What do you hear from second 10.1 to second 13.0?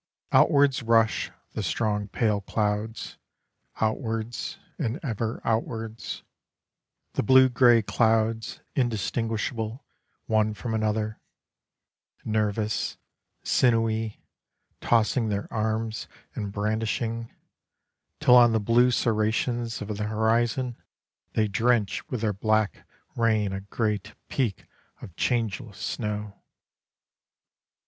one from another: Nervous,